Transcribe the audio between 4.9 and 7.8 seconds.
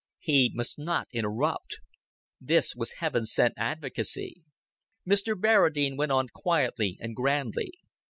Mr. Barradine went on quietly and grandly.